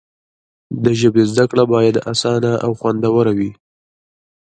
[0.83, 3.51] د ژبې زده کړه باید اسانه او خوندوره وي.